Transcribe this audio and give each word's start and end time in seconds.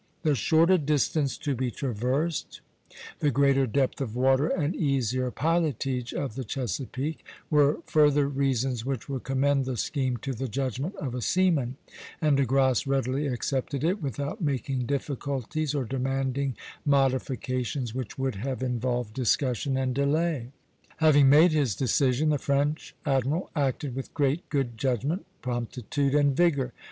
The 0.23 0.33
shorter 0.33 0.79
distance 0.79 1.37
to 1.37 1.53
be 1.53 1.69
traversed, 1.69 2.61
the 3.19 3.29
greater 3.29 3.67
depth 3.67 4.01
of 4.01 4.15
water 4.15 4.47
and 4.47 4.75
easier 4.75 5.29
pilotage 5.29 6.11
of 6.11 6.33
the 6.33 6.43
Chesapeake, 6.43 7.23
were 7.51 7.81
further 7.85 8.27
reasons 8.27 8.83
which 8.83 9.07
would 9.07 9.23
commend 9.23 9.65
the 9.65 9.77
scheme 9.77 10.17
to 10.23 10.33
the 10.33 10.47
judgment 10.47 10.95
of 10.95 11.13
a 11.13 11.21
seaman; 11.21 11.77
and 12.19 12.37
De 12.37 12.45
Grasse 12.47 12.87
readily 12.87 13.27
accepted 13.27 13.83
it, 13.83 14.01
without 14.01 14.41
making 14.41 14.87
difficulties 14.87 15.75
or 15.75 15.85
demanding 15.85 16.55
modifications 16.83 17.93
which 17.93 18.17
would 18.17 18.37
have 18.37 18.63
involved 18.63 19.13
discussion 19.13 19.77
and 19.77 19.93
delay. 19.93 20.47
Having 20.97 21.29
made 21.29 21.51
his 21.51 21.75
decision, 21.75 22.29
the 22.29 22.39
French 22.39 22.95
admiral 23.05 23.51
acted 23.55 23.93
with 23.95 24.11
great 24.15 24.49
good 24.49 24.79
judgment, 24.79 25.27
promptitude, 25.43 26.15
and 26.15 26.35
vigor. 26.35 26.73